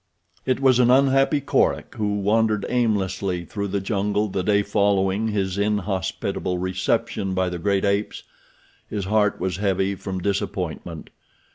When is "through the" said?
3.45-3.79